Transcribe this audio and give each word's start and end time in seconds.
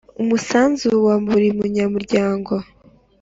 Umusanzu 0.21 0.87
wa 1.05 1.15
buri 1.25 1.47
munyamuryango 1.57 2.53